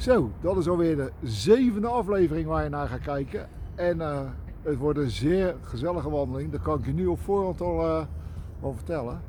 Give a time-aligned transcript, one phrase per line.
[0.00, 3.48] Zo, dat is alweer de zevende aflevering waar je naar gaat kijken.
[3.74, 4.20] En eh,
[4.62, 6.52] het wordt een zeer gezellige wandeling.
[6.52, 8.06] Dat kan ik je nu op voorhand al, eh,
[8.74, 9.22] vertellen.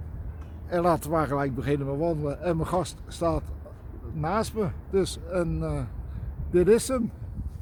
[0.68, 2.42] En laten we maar gelijk beginnen met wandelen.
[2.42, 3.42] En mijn gast staat
[4.14, 4.68] naast me.
[4.90, 5.82] Dus en, eh,
[6.50, 7.12] dit is hem.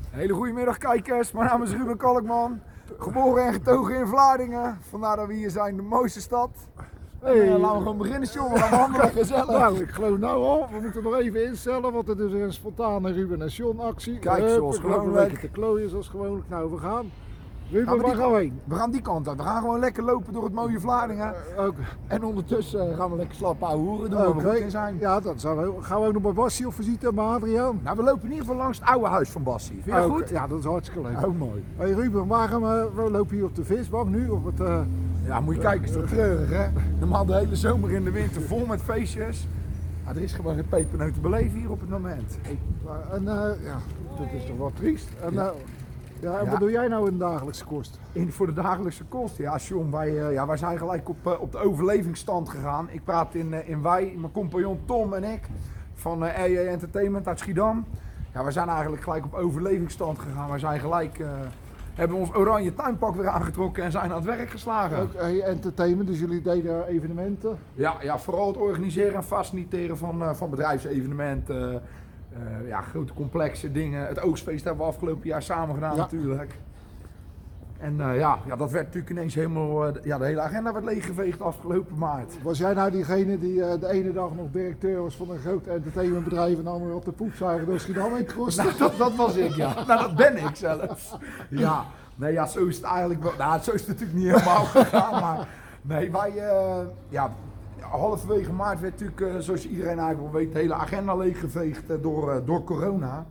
[0.09, 2.59] Hele goedemiddag kijkers, mijn naam is Ruben Kalkman.
[2.97, 4.77] Geboren en getogen in Vlaardingen.
[4.81, 6.49] Vandaar dat we hier zijn, de mooiste stad.
[7.21, 7.41] Hey.
[7.47, 8.54] En, eh, laten we gewoon beginnen, jongen.
[8.54, 9.47] We gaan wandelen, gezellig.
[9.47, 10.68] Nou, ik geloof nou al.
[10.71, 14.19] We moeten nog even instellen, want het is een spontane Ruben en John actie.
[14.19, 15.29] Kijk, Hup, zoals een gewoonlijk.
[15.32, 16.50] beetje te klooien zoals gewoonlijk.
[16.50, 17.11] Nou, we gaan.
[17.71, 18.59] Ruben, waar die gaan we heen?
[18.64, 19.37] We gaan die kant uit.
[19.37, 21.33] We gaan gewoon lekker lopen door het mooie Vlaardingen.
[21.57, 21.75] Eh, ook-
[22.07, 24.97] En ondertussen gaan we lekker slap ouwe hoeren doen we goed in zijn.
[25.00, 27.79] ja, dat zou we, gaan we ook nog bij Bassie op visite, maar Adriaan?
[27.83, 29.79] Nou, we lopen in ieder geval langs het oude huis van Bassie.
[29.83, 30.29] Vind je goed?
[30.29, 31.25] Ja, dat is hartstikke leuk.
[31.25, 31.64] Ook mooi.
[31.75, 34.59] Hey Ruben, waar gaan we, we lopen hier op de visbank nu, op het...
[34.59, 34.80] eh,
[35.30, 36.67] Ja, moet je kijken, is toch treurig hè?
[37.00, 39.47] Normaal de hele zomer in de winter vol met feestjes.
[40.06, 42.38] Maar er is gewoon geen pepernoot te beleven hier op het moment.
[42.86, 43.78] maar- en eh, ja,
[44.17, 45.08] dat is toch wel triest.
[45.22, 45.44] En, Ja.
[45.44, 45.53] ja.
[46.20, 46.52] ja, en Ja.
[46.52, 48.00] wat doe jij nou in de dagelijkse kost?
[48.12, 49.38] In, voor de dagelijkse kost.
[49.38, 52.88] Ja, John, wij, eh, ja, wij zijn gelijk op, eh, op de overlevingsstand gegaan.
[52.92, 55.42] Ik praat in, eh, in wij, mijn compagnon Tom en ik
[55.94, 57.86] van eh RJ Entertainment uit Schiedam.
[58.34, 60.50] Ja, wij zijn eigenlijk gelijk op overlevingsstand gegaan.
[60.50, 61.20] Wij zijn gelijk,
[62.00, 64.97] eh, hebben ons oranje tuinpak weer aangetrokken en zijn aan het werk geslagen.
[65.02, 67.58] Ook hey, entertainment, dus jullie deden evenementen.
[67.73, 71.81] Ja, ja, vooral het organiseren en faciliteren van, eh, van bedrijfsevenementen.
[72.33, 74.08] eh, ja, grote complexe dingen.
[74.08, 76.02] Het oogstfeest hebben we afgelopen jaar samen gedaan Ja.
[76.02, 76.58] natuurlijk.
[77.80, 79.85] En eh, ja, ja, dat werd natuurlijk ineens helemaal...
[79.85, 82.41] eh, ja, de hele agenda werd leeggeveegd afgelopen maart.
[82.41, 85.67] Was jij nou diegene die eh, de ene dag nog directeur was van een groot
[85.67, 88.66] entertainmentbedrijf en dan weer op de poep zagen door Schiedam te kosten?
[88.66, 89.73] Nou, dat, dat was ik, ja.
[89.88, 91.16] Nou, dat ben ik zelfs.
[91.50, 91.85] Ja,
[92.16, 93.33] nee, ja, zo is het eigenlijk wel.
[93.38, 95.47] Nou, zo is het natuurlijk niet helemaal gegaan, maar
[95.81, 96.33] nee, wij,
[97.09, 97.33] ja,
[97.80, 102.63] halverwege maart werd natuurlijk, zoals iedereen eigenlijk wel weet, de hele agenda leeggeveegd door, door
[102.63, 103.25] corona.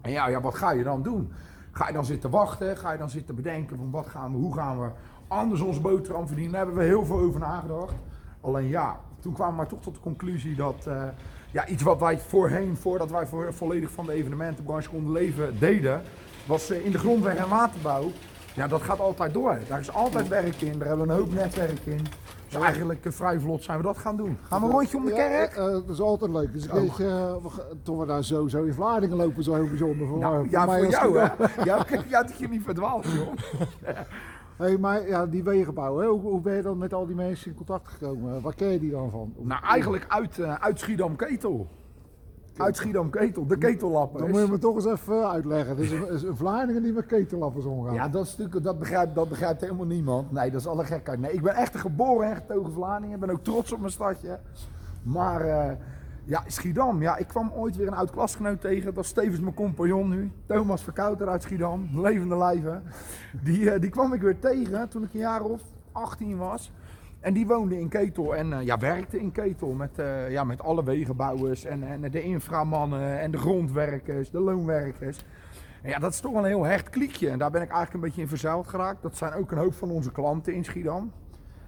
[0.00, 1.32] En ja, ja, wat ga je dan doen?
[1.76, 2.76] Ga je dan zitten wachten?
[2.76, 4.88] Ga je dan zitten bedenken van wat gaan we, hoe gaan we
[5.28, 6.52] anders ons boterham verdienen?
[6.52, 7.94] Daar hebben we heel veel over nagedacht.
[8.40, 11.02] Alleen ja, toen kwamen we maar toch tot de conclusie dat eh,
[11.50, 16.02] ja, iets wat wij voorheen, voordat wij voor, volledig van de evenementenbranche konden leven, deden,
[16.46, 18.10] was eh, in de grondweg en waterbouw.
[18.54, 19.58] Ja, dat gaat altijd door.
[19.68, 22.06] Daar is altijd werk in, daar hebben we een hoop netwerk in.
[22.56, 24.38] Dus eigenlijk eh, vrij vlot zijn we dat gaan doen.
[24.42, 25.52] Gaan we een rondje om de Ja, kerk?
[25.56, 26.52] eh, eh, dat is altijd leuk.
[26.52, 27.46] Dus een Oh.
[27.82, 30.78] toen we daar zo, zo in Vlaardingen lopen, zo heel bijzonder voor, Nou, ja, mij
[30.82, 31.28] voor jou hè.
[31.64, 33.28] Ja, kijk, ja, dat je niet verdwaalt, joh.
[34.56, 36.06] Hey, maar ja, die wegenbouw, hè?
[36.06, 38.42] Hoe, hoe ben je dan met al die mensen in contact gekomen?
[38.42, 39.32] Waar ken je die dan van?
[39.36, 41.66] Nou, eigenlijk uit, eh, uit Schiedam Ketel.
[42.56, 44.22] Uit Schiedam Ketel, de ketellappers.
[44.22, 45.68] Dan moet je me toch eens even uitleggen.
[45.68, 47.94] Het is een, is een Vlaardingen die met ketellappers omgaan.
[47.94, 50.32] Ja, dat, is natuurlijk, dat, begrijpt, dat begrijpt helemaal niemand.
[50.32, 51.20] Nee, dat is alle gekheid.
[51.20, 53.14] Nee, ik ben echt een geboren en getogen Vlaming.
[53.14, 54.38] Ik ben ook trots op mijn stadje.
[55.02, 55.76] Maar eh,
[56.24, 57.02] ja, Schiedam.
[57.02, 58.94] Ja, ik kwam ooit weer een oud klasgenoot tegen.
[58.94, 60.32] Dat is tevens mijn compagnon nu.
[60.46, 61.88] Thomas Verkouter uit Schiedam.
[62.00, 62.82] Levende lijven.
[63.42, 65.62] Die, eh, die kwam ik weer tegen toen ik een jaar of
[65.92, 66.72] 18 was.
[67.26, 70.62] En die woonde in Ketel en eh, ja, werkte in Ketel met, eh, ja, met
[70.62, 75.24] alle wegenbouwers en, en de inframannen en de grondwerkers, de loonwerkers.
[75.82, 77.94] En ja, dat is toch wel een heel hecht kliekje en daar ben ik eigenlijk
[77.94, 79.02] een beetje in verzeild geraakt.
[79.02, 81.12] Dat zijn ook een hoop van onze klanten in Schiedam.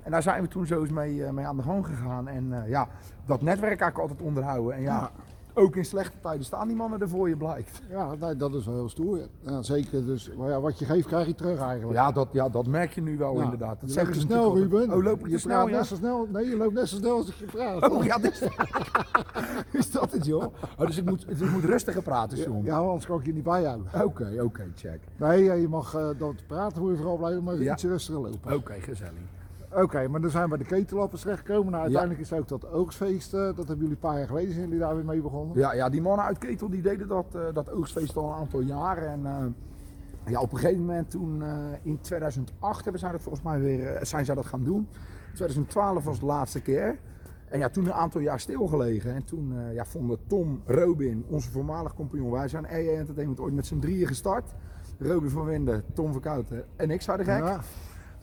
[0.02, 2.28] En daar zijn we toen zo eens mee, eh, mee aan de gang gegaan.
[2.28, 2.88] En ja,
[3.24, 4.76] dat netwerk eigenlijk altijd onderhouden.
[4.76, 5.10] En Ja.
[5.58, 7.80] Ook in slechte tijden staan die mannen er voor je blijkt.
[7.90, 9.20] Ja, nee, dat is wel heel stoer.
[9.40, 10.06] Ja, zeker.
[10.06, 11.98] Dus maar ja, wat je geeft, krijg je terug eigenlijk.
[11.98, 13.42] Ja, dat, ja, dat merk je nu wel Ja.
[13.42, 13.80] inderdaad.
[13.80, 14.92] Dat je loopt te snel, Ruben.
[14.92, 15.76] Oh, loop je snel, ja?
[15.76, 16.26] net zo snel.
[16.32, 17.90] Nee, je loopt net zo snel als ik je praat.
[17.90, 18.42] Oh ja, dit
[19.72, 20.42] is dat het joh?
[20.78, 22.64] Oh, dus ik moet, dus ik moet rustiger praten, John.
[22.64, 23.86] Ja, anders kan ik je niet bijhouden.
[24.04, 25.00] Oké, oké, check.
[25.16, 27.72] Nee, ja, je mag eh dat praten, moet je vooral blijven, maar Ja.
[27.72, 28.54] iets rustiger lopen.
[28.54, 29.12] Oké, gezellig.
[29.74, 31.70] Oké, maar dan zijn we bij de ketellappers terechtgekomen.
[31.70, 34.64] Nou, uiteindelijk is ook dat oogstfeest, eh, dat hebben jullie een paar jaar geleden, zijn
[34.64, 35.58] jullie daar weer mee begonnen.
[35.58, 38.60] Ja, ja, die mannen uit Ketel die deden dat, eh, dat oogstfeest al een aantal
[38.60, 39.08] jaren.
[39.08, 41.42] En eh, ja, op een gegeven moment toen
[41.82, 44.88] in 2008 hebben zij dat volgens mij weer, zijn zij dat gaan doen.
[45.34, 46.98] 2012 was de laatste keer.
[47.48, 49.14] En ja, toen een aantal jaar stilgelegen.
[49.14, 53.66] En toen ja, vonden Tom, Robin, onze voormalig compagnon, wij zijn EA Entertainment ooit met
[53.66, 54.54] z'n drieën gestart.
[54.98, 57.38] Robin van Winden, Tom Verkouten en ik zou de gek.
[57.38, 57.60] Ja,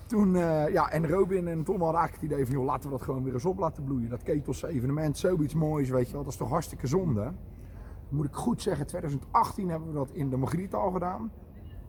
[0.06, 2.96] Toen, eh, ja, en Robin en Tom hadden eigenlijk het idee van, joh, laten we
[2.98, 4.10] dat gewoon weer eens op laten bloeien.
[4.10, 7.34] Dat Ketelse evenement, zoiets moois, weet je wel, dat is toch hartstikke zonde.
[8.10, 11.31] Moet ik goed zeggen, 2018 hebben we dat in de Margriet al gedaan.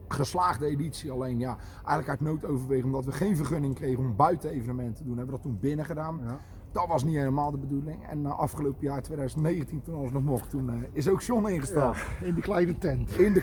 [0.09, 4.95] Geslaagde editie, alleen ja, eigenlijk uit noodoverweging, omdat we geen vergunning kregen om buiten evenementen
[4.95, 6.21] te doen, hebben we dat toen binnen gedaan.
[6.23, 6.41] ja.
[6.77, 8.07] Dat was niet helemaal de bedoeling.
[8.09, 11.99] En uh, afgelopen jaar, 2019, toen alles nog mocht, toen uh, is ook John ingestapt.
[11.99, 13.19] Ja, in die kleine tent.
[13.19, 13.43] In, de,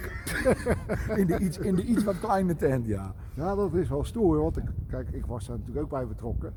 [1.19, 3.13] in, de iets, in de iets wat kleine tent, ja.
[3.33, 6.53] Ja, dat is wel stoer, want ik, kijk, ik was daar natuurlijk ook bij betrokken.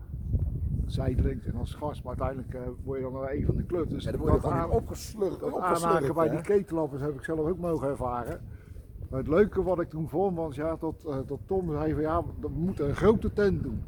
[0.87, 2.03] zijdelings en als gast.
[2.05, 3.91] Maar uiteindelijk eh, word je dan wel een van de clubs.
[3.91, 5.41] Dus Ja, dan word je gewoon opgeslucht.
[5.41, 8.41] dat aanhaken bij die ketellappers heb ik zelf ook mogen ervaren.
[9.11, 12.03] Maar het leuke wat ik toen vond was ja, dat, eh, dat Tom zei van
[12.03, 13.83] ja, we moeten een grote tent doen.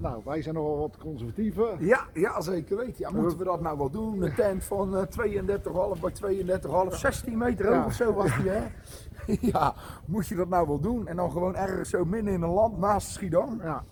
[0.00, 1.84] Nou, wij zijn nogal wat conservatiever.
[1.84, 2.94] Ja, ja, zeker weten.
[2.96, 4.22] Ja, moeten we dat nou wel doen?
[4.22, 6.60] Een tent van eh 32,5 bij
[6.90, 7.84] 32,5, 16 meter hoog Ja.
[7.84, 8.62] of zo was die, hè?
[9.52, 9.74] ja,
[10.06, 11.06] moet je dat nou wel doen?
[11.06, 13.60] En dan gewoon ergens zo midden in een land naast Schiedam.
[13.62, 13.84] Ja.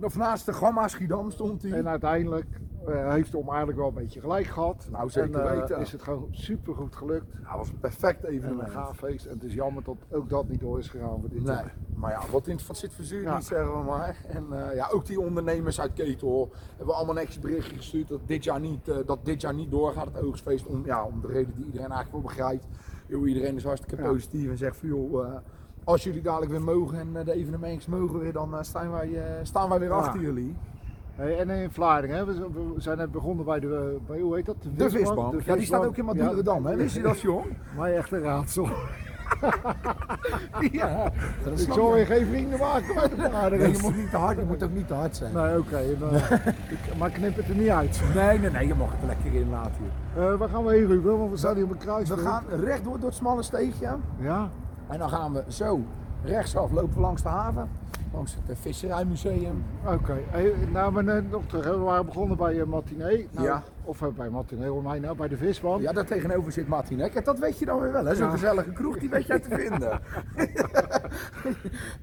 [0.00, 1.72] Of naast de Gamma Schiedam stond hij.
[1.72, 4.88] En uiteindelijk eh, heeft Tom eigenlijk wel een beetje gelijk gehad.
[4.90, 5.78] Nou, zeker en, eh, weten.
[5.80, 7.26] is het gewoon super goed gelukt.
[7.48, 8.70] Dat was een perfect En een evenement.
[8.70, 9.26] gaaf feest.
[9.26, 11.74] En het is jammer dat ook dat niet door is gegaan voor dit Nee, jaar.
[11.94, 13.34] maar ja, wat in het zit verzuur Ja.
[13.36, 14.16] niet, zeggen we maar.
[14.28, 18.44] En eh, ja, ook die ondernemers uit Ketel hebben allemaal netjes berichtje gestuurd dat dit
[18.44, 20.66] jaar niet, eh, dat dit jaar niet doorgaat, het oogstfeest.
[20.66, 22.66] Om, ja, om de reden die iedereen eigenlijk wel begrijpt.
[23.06, 24.08] Joh, iedereen is hartstikke Ja.
[24.08, 25.34] positief en zegt van joh, eh,
[25.84, 29.14] als jullie dadelijk weer mogen en eh, de evenementjes mogen weer, dan eh, staan, wij,
[29.24, 29.94] eh, staan wij weer Ja.
[29.94, 30.56] achter jullie.
[31.14, 34.56] Hey, en in Vlaardingen, hè, we zijn- net begonnen bij de, bij, hoe heet dat?
[34.76, 35.42] De visbank.
[35.42, 36.76] Ja, die staat ook in Madurodam, hè?
[36.76, 37.44] Wist je dat, jong?
[37.76, 38.68] Maar echt een raadsel.
[40.72, 41.10] ja,
[41.44, 42.04] dat Ik zal je.
[42.04, 44.94] geen vrienden maken de Nee, je moet niet te hard, je moet ook niet te
[44.94, 45.32] hard zijn.
[45.34, 45.76] Nee, oké.
[45.76, 46.32] eh,
[46.68, 48.00] ik- maar knip het er niet uit.
[48.14, 49.82] Nee, nee, nee, je mag het er lekker in laten.
[50.16, 51.18] Eh, waar gaan we heen, Ruben?
[51.18, 52.08] Want we staan hier op een kruis.
[52.08, 53.96] We gaan rechtdoor door het smalle steegje.
[54.18, 54.48] Ja?
[54.88, 55.80] En dan gaan we zo
[56.24, 57.68] rechtsaf lopen langs de haven.
[58.12, 59.64] Langs het eh, visserijmuseum.
[59.86, 60.18] Oké.
[60.30, 61.64] Hey, nou, maar net nog terug.
[61.64, 63.28] We waren begonnen bij uh, Matinee.
[63.30, 63.62] Nou, Ja.
[63.84, 65.82] Of eh, bij Matinee, hoor mij nou, bij de visband.
[65.82, 66.98] Ja, daar tegenover zit Martin.
[67.00, 67.08] hè.
[67.08, 68.04] Kijk, dat weet je dan weer wel.
[68.04, 68.14] hè.
[68.14, 68.32] Zo'n Ja.
[68.32, 70.00] gezellige kroeg, die weet jij te vinden.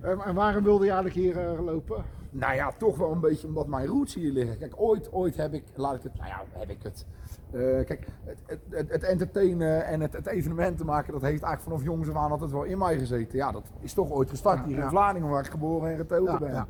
[0.01, 2.03] En, en waarom wilde je eigenlijk hier eh, lopen?
[2.31, 4.57] nou ja, toch wel een beetje omdat mijn roots hier liggen.
[4.57, 7.05] Kijk, ooit, ooit heb ik, laat ik het, nou ja, heb ik het.
[7.51, 11.83] Eh, kijk, het, het, het, entertainen en het, het evenementen maken, dat heeft eigenlijk vanaf
[11.83, 13.37] jongs af aan altijd wel in mij gezeten.
[13.37, 14.83] Ja, dat is toch ooit gestart Ja, hier ja.
[14.83, 16.53] in Vlaardingen, waar ik geboren en getogen Ja, ben.
[16.53, 16.67] ja.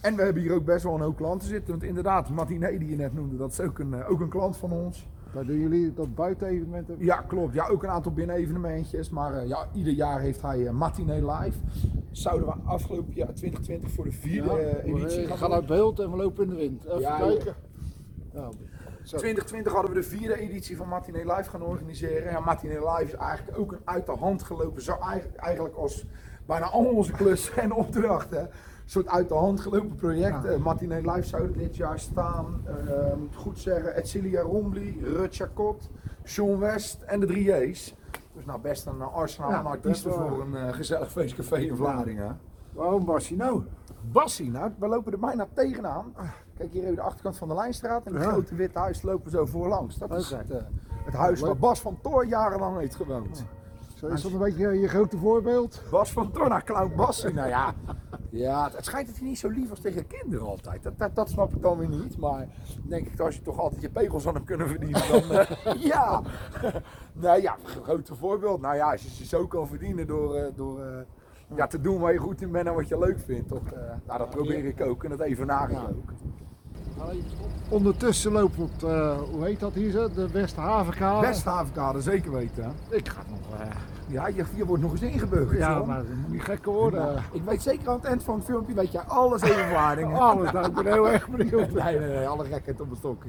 [0.00, 1.70] En we hebben hier ook best wel een hoop klanten zitten.
[1.70, 4.56] Want inderdaad, Martinet die je net noemde, dat is ook een, eh, ook een klant
[4.56, 5.06] van ons.
[5.32, 7.00] Daar doen jullie dat buitenevenement ook?
[7.00, 7.54] Ja, klopt.
[7.54, 9.10] Ja, ook een aantal binnen-evenementjes.
[9.10, 11.58] Maar eh, ja, ieder jaar heeft hij uh, Matinee Live.
[12.10, 15.58] Zouden we afgelopen jaar 2020 voor de vierde editie we gaan gaan doen.
[15.58, 16.84] uit beeld en we lopen in de wind.
[16.84, 17.54] Even kijken.
[19.10, 19.22] Ja, zo.
[19.22, 22.32] 2020 hadden we de vierde editie van Matinee Live gaan organiseren.
[22.32, 26.04] Ja, Matinee Live is eigenlijk ook een uit de hand gelopen, zo eigenlijk, eigenlijk als
[26.46, 28.40] bijna al onze klussen en opdrachten.
[28.40, 30.42] Een soort uit de hand gelopen project.
[30.42, 30.50] Ja.
[30.50, 35.36] Eh, Matinee Live zouden dit jaar staan, eh, moet ik goed zeggen, Edcilia Rombly, Rut
[35.36, 35.90] Chacot,
[36.24, 37.94] Sean West en de 3J's.
[38.34, 42.40] Dus nou best een arsenaal Ja, artiesten voor een eh, gezellig feestcafé in Vlaardingen.
[42.72, 43.62] Waarom was hij nou?
[44.12, 46.14] Bassie, nou, we lopen er bijna tegenaan.
[46.58, 48.28] Kijk, hier even de achterkant van de Lijnstraat en het Ja.
[48.30, 49.96] grote witte huis lopen we zo voorlangs.
[49.98, 50.56] Dat is het, eh,
[51.04, 51.56] het huis waar.
[51.56, 53.44] Bas van Toor jarenlang heeft gewoond.
[53.94, 55.82] Zo is dat een beetje je grote voorbeeld?
[55.90, 57.74] Bas van Toor, nou, Clown Bassie, nou ja.
[58.30, 60.82] Ja, het- schijnt dat hij niet zo lief was tegen kinderen altijd.
[60.82, 62.18] Dat, dat, dat snap ik dan weer niet.
[62.18, 62.48] Maar
[62.88, 66.22] denk ik, als je toch altijd je pegels aan hem kunnen verdienen, dan eh, ja.
[67.12, 68.60] nou ja, grote voorbeeld.
[68.60, 70.98] Nou ja, als je ze zo kan verdienen door, eh, door eh,
[71.56, 73.52] ja, te doen waar je goed in bent en wat je leuk vindt.
[73.52, 73.58] Eh,
[74.06, 75.68] nou, dat probeer ik ook en dat even Ja.
[75.90, 76.10] ook.
[77.68, 80.08] Ondertussen lopen we op de, hoe heet dat hier zo?
[80.14, 81.26] De Westhavenkade.
[81.26, 82.72] Westhavenkade, zeker weten.
[82.88, 83.66] Ik ga nog, eh,
[84.06, 85.58] Ja, je, je wordt nog eens ingebeugeld.
[85.58, 85.88] ja, John.
[85.88, 87.22] maar het moet niet gekker worden.
[87.32, 90.18] Ik weet zeker aan het eind van het filmpje weet jij alles over Vlaardingen.
[90.28, 91.70] Alles, nou, ik ben heel erg benieuwd.
[91.72, 93.28] Nee, nee, nee, alle gekheid op mijn stokje.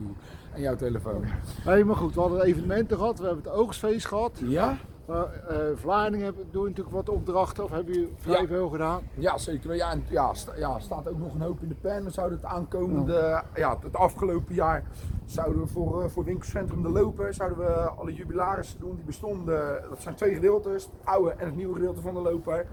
[0.54, 1.24] En jouw telefoon.
[1.62, 4.31] Hey, maar goed, we hadden evenementen gehad, we hebben het oogstfeest gehad.
[4.44, 4.77] Ja?
[5.09, 8.47] Eh Vlaardingen doen natuurlijk wat opdrachten, of hebben jullie vrij Ja.
[8.47, 9.01] veel gedaan?
[9.13, 9.75] Ja, zeker.
[9.75, 12.04] Ja, en ja, sta- ja, staat ook nog een hoop in de pen.
[12.04, 14.83] Dan zouden het aankomende, ja, het afgelopen jaar
[15.25, 18.95] zouden we voor, eh, voor winkelcentrum De Lopen, zouden we alle jubilarissen doen.
[18.95, 22.66] Die bestonden, dat zijn twee gedeeltes, het oude en het nieuwe gedeelte van De Loper.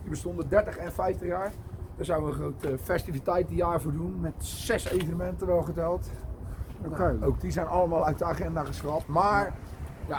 [0.00, 1.52] Die bestonden 30 en 50 jaar.
[1.96, 6.10] Daar zouden we een groot festiviteitenjaar voor doen, met zes evenementen wel geteld.
[6.86, 6.98] Oké.
[7.12, 9.06] Nou, ook die zijn allemaal uit de agenda geschrapt.
[9.06, 9.52] Maar ja,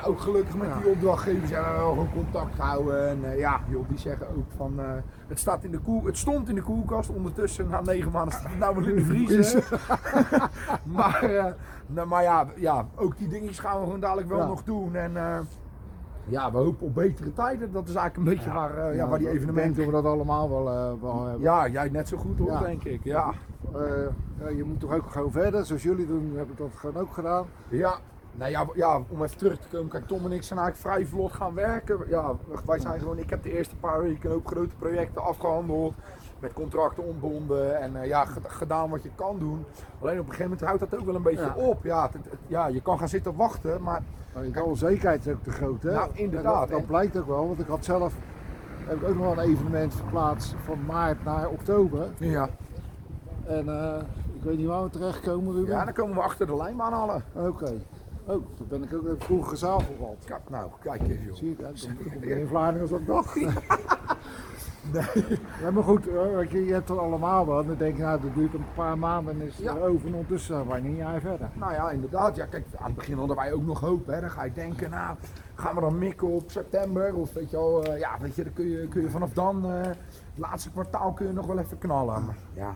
[0.06, 0.77] ook gelukkig met Ja.
[0.80, 3.08] die opdrachtgevers hebben we wel gewoon contact gehouden.
[3.10, 4.86] En eh, ja, joh, die zeggen ook van eh,
[5.27, 7.10] het, staat in de koel, het stond in de koelkast.
[7.10, 9.82] Ondertussen, na negen maanden, staat het nou wel in de vriezer.
[10.98, 11.46] maar eh,
[11.88, 14.46] nou, maar ja, ja, ook die dingetjes gaan we gewoon dadelijk wel Ja.
[14.46, 14.96] nog doen.
[14.96, 15.13] En
[16.27, 17.72] ja, we hopen op betere tijden.
[17.72, 19.75] Dat is eigenlijk een beetje waar, eh, ja, waar die Ik denk evenementen...
[19.84, 20.63] dat we dat allemaal wel,
[21.01, 21.42] wel hebben.
[21.42, 22.60] Ja, jij net zo goed hoor, Ja.
[22.60, 23.04] denk ik.
[23.04, 23.34] Ja.
[24.39, 27.13] Ja, je moet toch ook gewoon verder, zoals jullie doen, heb ik dat gewoon ook
[27.13, 27.46] gedaan.
[27.68, 27.96] Ja,
[28.38, 29.89] nou ja, ja, om even terug te komen.
[29.89, 32.00] Kijk, Tom en ik zijn eigenlijk vrij vlot gaan werken.
[32.08, 32.32] Ja,
[32.65, 35.94] wij zijn gewoon, ik heb de eerste paar weken ook grote projecten afgehandeld.
[36.39, 39.65] Met contracten ontbonden en eh, ja, ged- gedaan wat je kan doen.
[40.01, 41.56] Alleen op een gegeven moment houdt dat ook wel een beetje Ja.
[41.56, 41.84] op.
[41.84, 44.01] Ja, het- het- ja, je kan gaan zitten wachten, maar
[44.34, 45.92] Maar je onzekerheid is ook te groot, hè?
[45.92, 48.13] Nou, inderdaad, En Dat, blijkt ook wel, want ik had zelf
[48.86, 52.08] heb ik ook nog wel een evenement verplaatst van maart naar oktober.
[52.18, 52.50] ja,
[53.46, 54.01] En eh,
[54.36, 55.70] ik weet niet waar we terechtkomen, Ruben.
[55.72, 57.24] Ja, dan komen we achter de lijnbaan halen.
[57.34, 57.74] Oké.
[58.27, 60.15] Oh, dan ben ik ook even vroeg gezapeld gehad.
[60.25, 61.36] Kijk, nou, kijk eens joh.
[61.36, 63.39] Zie je, ik in Vlaanderen ik dacht.
[65.62, 66.05] Ja, maar goed,
[66.36, 67.65] weet je, je hebt er allemaal wel.
[67.65, 69.72] Dan denk je, nou, dat duurt een paar maanden en is het Ja.
[69.77, 70.08] over.
[70.08, 71.50] En ondertussen zijn wij niet een jaar verder.
[71.53, 72.36] Nou ja, inderdaad.
[72.36, 74.08] Ja, kijk, aan het begin hadden wij ook nog hoop.
[74.08, 74.20] Hè.
[74.22, 75.15] Dan ga je denken, nou,
[75.55, 77.15] gaan we dan mikken op september?
[77.15, 79.65] Of weet je wel, eh, ja, weet je, dan kun je, kun je vanaf dan,
[79.65, 79.98] eh, het
[80.36, 82.25] laatste kwartaal kun je nog wel even knallen.
[82.25, 82.74] Maar, ja.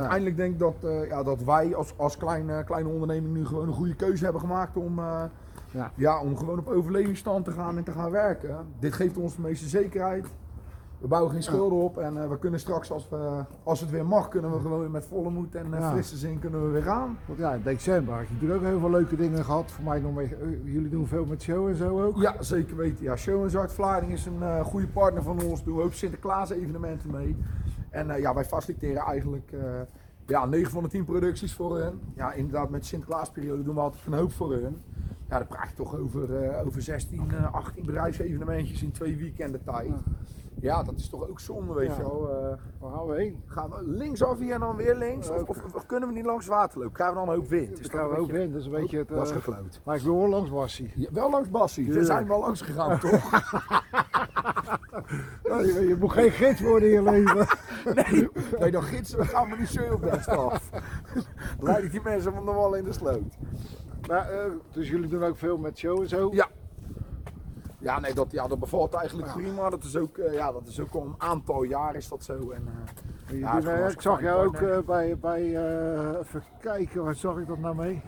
[0.00, 3.66] Uiteindelijk denk ik dat, eh, ja, dat wij als, als kleine, kleine onderneming nu gewoon
[3.68, 5.22] een goede keuze hebben gemaakt om, eh,
[5.70, 5.90] Ja.
[5.94, 8.56] ja, om gewoon op overlevingsstand te gaan en te gaan werken.
[8.78, 10.26] Dit geeft ons de meeste zekerheid.
[10.98, 14.06] We bouwen geen schulden op en eh, we kunnen straks, als, we, als het weer
[14.06, 15.90] mag, kunnen we gewoon weer met volle moed en Ja.
[15.90, 17.18] frisse zin kunnen we weer gaan.
[17.26, 19.70] Want ja, in december had je natuurlijk ook heel veel leuke dingen gehad.
[19.70, 22.16] Voor mij nog mee, jullie doen veel met show en zo ook.
[22.16, 23.04] Ja, zeker weten.
[23.04, 25.64] Ja, Show en Zwart Vlaarding is een goede partner van ons.
[25.64, 27.36] Doen we ook Sinterklaas evenementen mee.
[27.96, 29.60] En eh, ja, wij faciliteren eigenlijk eh,
[30.26, 32.00] ja, 9 van de 10 producties voor hun.
[32.16, 34.76] Ja, inderdaad, met de Sinterklaasperiode doen we altijd een hoop voor hun.
[35.28, 39.64] Ja, dan praat je toch over, eh, over 16, eh, 18 bedrijfsevenementjes in twee weekenden
[39.64, 39.90] tijd.
[40.60, 41.96] Ja, dat is toch ook zonde, weet Ja.
[41.96, 42.28] je wel.
[42.78, 43.42] Waar gaan we heen?
[43.46, 45.30] gaan we linksaf hier en dan weer links?
[45.30, 46.92] Of, of, of kunnen we niet langs water lopen?
[46.92, 47.76] Krijgen we dan ook wind?
[47.76, 48.50] Dus gaan we een ook in.
[48.52, 49.08] Dat is een beetje het...
[49.08, 49.80] Dat is gekloot.
[49.84, 50.92] maar ik wil wel langs Wassie.
[50.94, 51.92] Ja, wel langs Bassie.
[51.92, 53.30] We zijn wel langs gegaan, toch?
[55.42, 57.46] Ja, je, je moet geen gids worden in je leven.
[57.94, 60.70] Nee, nee, dan gidsen we gaan we niet zo op best af.
[60.70, 61.24] Dan
[61.58, 63.36] leid ik die mensen van de wal in de sloot.
[64.08, 66.28] maar, eh, dus jullie doen ook veel met show en zo?
[66.32, 66.48] Ja.
[67.78, 69.70] Ja, nee, dat, ja, dat bevalt eigenlijk prima.
[69.70, 72.50] Dat is, ook, eh, ja, dat is ook al een aantal jaar is dat zo.
[72.50, 72.68] En,
[73.28, 75.42] eh, Ja, doet, ik zag jou ook bij, bij
[76.20, 78.02] even kijken, waar zag ik dat nou mee?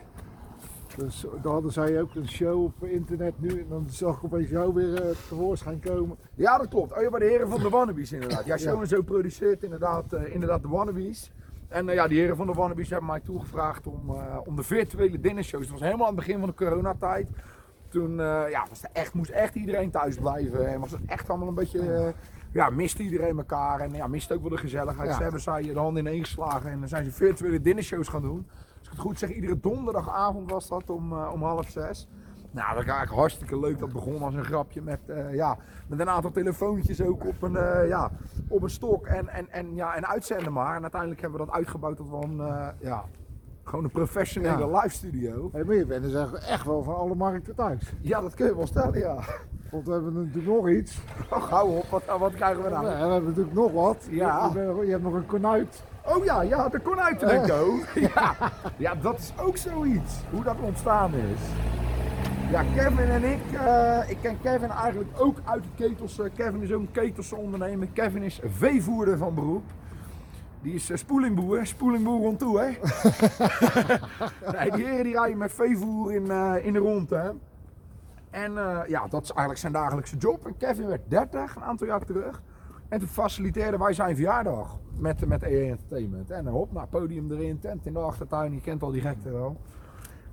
[0.99, 4.49] Dus daar hadden zij ook een show op internet nu en dan zag ik opeens
[4.49, 6.17] jou weer eh, tevoorschijn komen.
[6.35, 6.93] ja, dat klopt.
[6.97, 8.45] Oh ja, bij de heren van de Wannabies inderdaad.
[8.45, 8.81] Ja, Show Ja.
[8.81, 11.31] en Zo produceert inderdaad, eh, inderdaad de Wannabies.
[11.67, 14.15] En eh, ja, die heren van de Wannabies hebben mij toegevraagd om,
[14.45, 15.63] om de virtuele dinnershows.
[15.63, 17.29] Dat was helemaal aan het begin van de coronatijd.
[17.87, 18.15] Toen
[18.49, 20.67] ja, was er echt, moest echt iedereen thuis blijven.
[20.67, 22.13] En was het echt allemaal een beetje.
[22.51, 23.79] ja, miste iedereen elkaar.
[23.79, 25.09] En ja, miste ook wel de gezelligheid.
[25.09, 25.15] Ja.
[25.15, 26.71] Ze hebben zij de hand ineen geslagen.
[26.71, 28.47] En dan zijn ze virtuele dinnershows gaan doen.
[28.91, 32.07] Ik het goed zeg, iedere donderdagavond was dat om, eh, om half zes.
[32.51, 33.79] Nou, dat was eigenlijk hartstikke leuk.
[33.79, 37.55] Dat begon als een grapje met, eh, ja, met een aantal telefoontjes ook op een,
[37.55, 38.11] eh, ja,
[38.47, 39.05] op een stok.
[39.05, 40.75] En, en, en, ja, en uitzenden maar.
[40.75, 42.41] En uiteindelijk hebben we dat uitgebouwd tot wel een,
[42.79, 43.03] ja,
[43.63, 44.79] gewoon een professionele Ja.
[44.81, 45.49] live studio.
[45.51, 46.13] Hey, maar je bent dus
[46.45, 47.93] echt- wel van alle markten thuis.
[48.01, 49.15] Ja, dat kun je wel stellen, ja.
[49.71, 51.01] Want we hebben natuurlijk nog iets.
[51.29, 52.93] Ach, hou op, wat, wat krijgen we Ja, nou?
[53.07, 54.07] we hebben natuurlijk nog wat.
[54.09, 54.45] Ja.
[54.47, 55.83] Je, bent- je hebt nog een konuit.
[56.15, 57.79] Oh ja, ja, de konuitenenko.
[58.15, 58.35] Ja.
[58.77, 60.13] ja, dat is ook zoiets.
[60.31, 61.39] Hoe dat ontstaan is.
[62.51, 66.19] Ja, Kevin en ik, eh, ik ken Kevin eigenlijk ook uit de ketels.
[66.19, 67.87] Eh, Kevin is ook een ketelse ondernemer.
[67.93, 69.63] Kevin is veevoerder van beroep.
[70.61, 72.65] Die is eh, spoelingboer, spoelingboer rond toe, hè?
[74.57, 77.35] nee, die heren die rijden met veevoer in, eh, in de rondte.
[78.29, 80.45] En eh, ja, dat is eigenlijk zijn dagelijkse job.
[80.45, 82.41] En Kevin werd 30 een aantal jaar terug.
[82.89, 86.31] En toen faciliteerden wij zijn verjaardag met, met EE Entertainment.
[86.31, 88.53] En hop, naar podium erin, tent in de achtertuin.
[88.53, 89.57] Je kent al die gekte wel.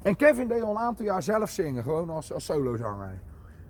[0.03, 3.21] En Kevin deed al een aantal jaar zelf zingen, gewoon als, als solozanger.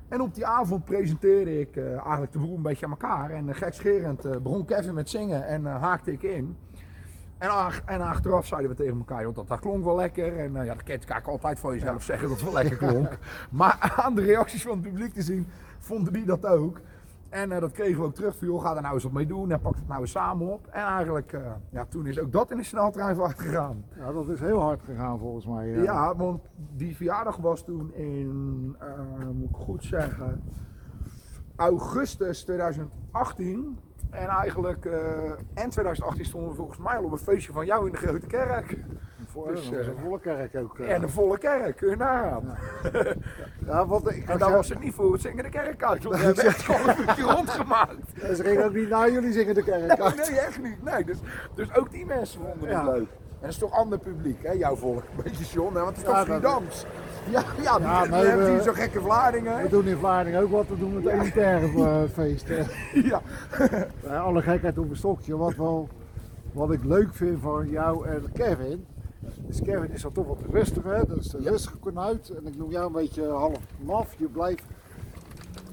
[0.08, 3.30] En op die avond presenteerde ik eh, eigenlijk de boel een beetje aan elkaar.
[3.30, 6.56] En uh, gekscherend eh, begon Kevin met zingen en haakte ik in.
[7.38, 10.38] En, ach- en achteraf zeiden we tegen elkaar, joh, dat, dat klonk wel lekker.
[10.38, 13.18] En ja, dat kan je eigenlijk altijd van jezelf zeggen dat het wel lekker klonk.
[13.50, 15.46] maar aan de reacties van het publiek te zien,
[15.78, 16.80] vonden die dat ook.
[17.36, 19.26] En eh, dat kregen we ook terug van, joh, ga er nou eens wat mee
[19.26, 20.66] doen en pak het nou eens samen op.
[20.66, 21.40] En eigenlijk, eh,
[21.70, 23.84] ja, toen is ook dat in de sneltreinvaart gegaan.
[23.96, 25.68] Ja, dat is heel hard gegaan volgens mij.
[25.68, 26.42] Ja, want
[26.76, 28.86] die verjaardag was toen in, eh,
[29.34, 30.42] moet ik goed zeggen,
[31.56, 33.78] augustus 2018.
[34.10, 34.84] En eigenlijk,
[35.54, 38.26] en 2018 stonden we volgens mij al op een feestje van jou in de Grote
[38.26, 38.78] Kerk.
[39.36, 40.78] Voor, Dus, was eh, een volle kerk ook.
[40.78, 40.92] eh.
[40.94, 42.56] En een volle kerk, kun je nagaan.
[43.66, 46.02] ja, want ik, En daar was het niet voor het zingen de kerk uit.
[46.04, 47.94] want We hebben echt gewoon een beetje rondgemaakt.
[48.36, 50.16] Ze gingen ook niet naar jullie zingen de kerk Nee, uit.
[50.30, 50.82] nee, echt niet.
[50.84, 51.16] Nee, dus,
[51.54, 52.84] dus ook die mensen vonden het Ja.
[52.92, 53.06] leuk.
[53.40, 55.02] En dat is toch ander publiek, hè, jouw volk.
[55.16, 56.86] Een beetje John, hè, want het is toch Friedams.
[57.30, 59.62] Ja, ja, Ja, die nee, we- hier zo'n gekke Vlaardingen.
[59.62, 62.48] We doen in Vlaardingen ook wat, we doen het elitaire eh, feest.
[62.50, 62.66] eh.
[62.92, 63.20] Ja.
[64.04, 65.36] Eh, Alle gekheid op een stokje.
[65.36, 65.88] Wat, wel,
[66.52, 68.86] wat ik leuk vind van jou en Kevin.
[69.46, 71.06] Dus Kevin is dan toch wat rustiger, hè?
[71.06, 72.28] dat is de rustige konuit.
[72.30, 74.14] En ik noem jou een beetje half maf.
[74.18, 74.62] Je blijft,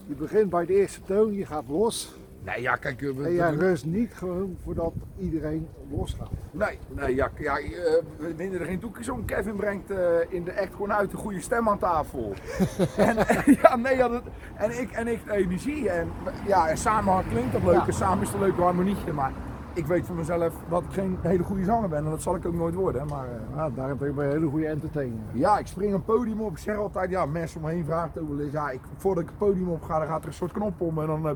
[0.08, 2.16] je begint bij de eerste toon, je gaat los.
[2.46, 6.30] Nee, ja, kijk, eh, we, En jij we- rust niet gewoon voordat iedereen losgaat.
[6.52, 7.72] nee, nee, ja, ja, eh,
[8.18, 9.26] we vinden er geen doekjes om.
[9.26, 9.98] Kevin brengt eh,
[10.30, 12.34] in de act gewoon uit een goede stem aan tafel.
[12.98, 13.16] en,
[13.62, 14.24] ja, nee, ja, dat,
[14.56, 15.90] en, ik, en ik de energie.
[15.90, 16.08] En,
[16.48, 17.74] ja, en samen klinkt dat leuk.
[17.74, 17.88] Ja.
[17.88, 19.14] En samen is het een leuk harmonietje.
[19.14, 19.32] Maar
[19.74, 22.46] ik weet van mezelf dat ik geen hele goede zanger ben en dat zal ik
[22.46, 23.08] ook nooit worden.
[23.08, 25.20] Maar eh, Ja, daarentegen ben je een hele goede entertainer.
[25.32, 26.52] ja, ik spring een podium op.
[26.52, 28.52] Ik zeg altijd, ja, mensen om me heen vragen het wel eens.
[28.52, 31.00] Ja, ik, voordat ik het podium op ga, dan gaat er een soort knop om
[31.00, 31.34] en dan eh,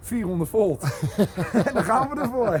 [0.00, 0.82] 400 volt.
[1.66, 2.60] en dan gaan we ervoor.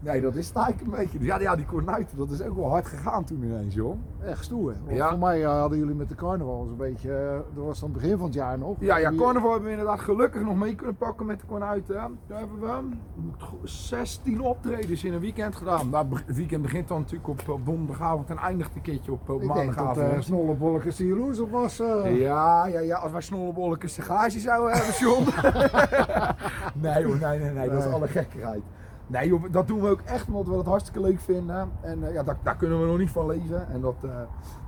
[0.00, 1.18] nee, dat is het eigenlijk een beetje.
[1.26, 3.96] Ja, ja, die kornuiten, dat is ook wel hard gegaan toen ineens, joh.
[4.24, 4.74] Echt stoer.
[4.84, 5.08] Want Ja.
[5.08, 8.16] Voor mij eh, hadden jullie met de carnaval een beetje, eh, dat was dan begin
[8.16, 8.76] van het jaar nog.
[8.80, 11.94] Ja, ja, Jullie- carnaval hebben we inderdaad gelukkig nog mee kunnen pakken met de kornuiten.
[12.26, 12.82] Daar hebben we
[13.14, 15.90] moet het goed- 16 optredens in een weekend gedaan.
[15.90, 19.42] Nou, het weekend begint dan natuurlijk op, op donderdagavond en eindigt een keertje op, op
[19.42, 20.12] Ik denk dat maandagavond.
[20.16, 21.80] uh, Snollebollekes die jaloers op was.
[21.80, 22.20] eh.
[22.20, 25.24] Ja, ja, ja, als wij snollebolletjes garage zouden hebben, John.
[26.88, 27.94] nee hoor, nee, nee, nee, dat is Nee.
[27.94, 28.62] alle gekkerheid.
[29.10, 31.70] Nee dat doen we ook echt omdat we dat hartstikke leuk vinden.
[31.80, 33.68] En eh, ja, daar, kunnen we nog niet van leven.
[33.68, 34.10] En dat, eh,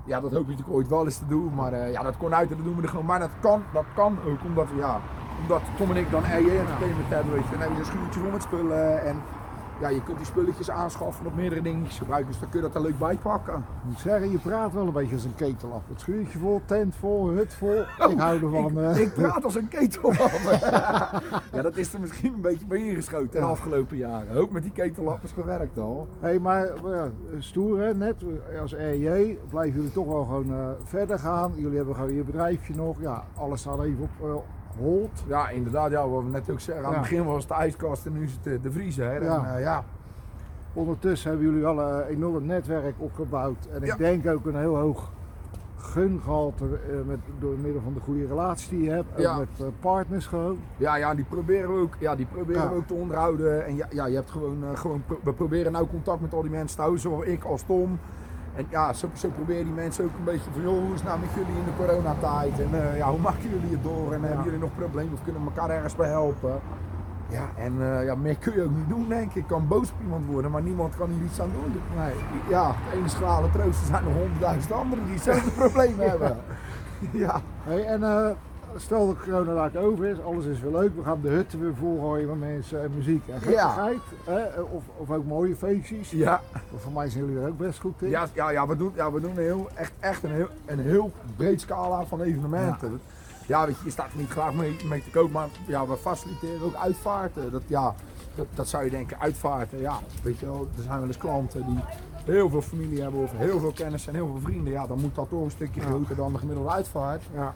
[0.04, 1.54] ja, dat hoop ik natuurlijk ooit wel eens te doen.
[1.54, 3.04] Maar eh, ja, dat kon uit, dat doen we er gewoon.
[3.04, 5.00] Maar dat kan, dat kan ook omdat ja,
[5.42, 7.50] omdat Tom en ik dan RJ Entertainment hebben, weet je.
[7.50, 9.02] Dan hebben we een schuurtje vol met spullen.
[9.02, 9.16] En
[9.82, 12.30] ja, je kunt die spulletjes aanschaffen op meerdere dingetjes gebruiken.
[12.30, 13.54] Dus dan kun je dat er leuk bij pakken.
[13.54, 15.82] Ik moet zeggen, je praat wel een beetje als een ketelap.
[15.88, 17.80] Het schuurtje vol, tent vol, hut vol.
[18.10, 18.64] ik hou ervan.
[18.64, 18.98] Oh, Ik, eh.
[19.00, 20.12] ik praat als een ketel.
[21.54, 23.44] ja, dat is er misschien een beetje bij ingeschoten de Ja.
[23.44, 24.36] afgelopen jaren.
[24.36, 26.08] Ook met die ketellap is gewerkt al.
[26.20, 27.08] Hey, maar maar ja,
[27.38, 28.16] stoer hè, net
[28.60, 31.52] als RJ blijven jullie toch wel gewoon eh, verder gaan.
[31.56, 32.96] Jullie hebben gewoon je bedrijfje nog.
[33.00, 34.34] Ja, alles staat even op eh,
[34.79, 35.25] hold.
[35.26, 35.91] Ja, inderdaad.
[35.91, 36.85] Ja, wat we net ook zeggen.
[36.87, 39.23] Aan het begin was het de ijskast en nu is het de, de vriezer.
[39.25, 39.37] Ja.
[39.45, 39.85] En, eh, ja.
[40.73, 43.67] Ondertussen hebben jullie wel een enorm netwerk opgebouwd.
[43.73, 45.11] En ik denk ook een heel hoog
[45.76, 49.12] gungehalte eh, met, door middel van de goede relatie die je hebt.
[49.12, 49.38] Ook Ja.
[49.38, 50.59] met eh, partners gewoon.
[50.76, 52.69] Ja, ja, die proberen we ook, ja, die proberen Ja.
[52.69, 53.67] we ook te onderhouden.
[53.67, 56.50] En ja, ja je hebt gewoon, eh, gewoon, we proberen nou contact met al die
[56.50, 57.99] mensen te houden, zowel ik als Tom.
[58.56, 61.09] En ja, zo, zo proberen die mensen ook een beetje van, joh, hoe is het
[61.09, 62.61] nou met jullie in de coronatijd?
[62.61, 64.12] En eh, ja, hoe maken jullie het door?
[64.12, 64.26] En Ja.
[64.26, 66.61] hebben jullie nog problemen of kunnen we elkaar ergens bij helpen?
[67.28, 69.35] Ja, en eh, ja, meer kun je ook niet doen, denk ik.
[69.35, 71.80] Ik kan boos op iemand worden, maar niemand kan hier iets aan doen.
[71.97, 72.14] Nee.
[72.49, 76.37] Ja, het ene schrale troost, er zijn nog honderdduizend anderen die hetzelfde probleem hebben.
[77.11, 77.40] Ja.
[77.62, 78.30] Hey, en eh,
[78.76, 80.97] stel dat corona daar over is, alles is weer leuk.
[80.97, 84.00] We gaan de hutten weer volgooien met mensen en muziek en gekkigheid.
[84.25, 84.61] Hè?
[84.61, 86.11] Of, of ook mooie feestjes.
[86.11, 86.41] Ja,
[86.76, 88.08] Voor mij zijn jullie er ook best goed in.
[88.08, 91.13] Ja, ja, ja, we doen, ja, we doen heel, echt, echt een, heel, een heel
[91.37, 93.00] breed scala van evenementen.
[93.47, 95.97] Ja, weet je, je staat er niet graag mee, mee te koop, maar ja, we
[95.97, 97.50] faciliteren ook uitvaarten.
[97.50, 97.95] Dat, ja,
[98.35, 101.67] dat, dat zou je denken, uitvaarten, ja, weet je wel, er zijn wel eens klanten
[101.67, 101.78] die
[102.25, 104.73] heel veel familie hebben of heel veel kennis en heel veel vrienden.
[104.73, 107.23] Ja, dan moet dat toch een stukje groter dan de gemiddelde uitvaart.
[107.35, 107.54] Ja.